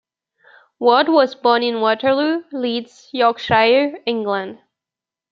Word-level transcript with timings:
Ward 0.79 1.09
was 1.09 1.35
born 1.35 1.61
in 1.61 1.79
Waterloo, 1.79 2.43
Leeds, 2.51 3.07
Yorkshire, 3.13 3.99
England. 4.07 4.57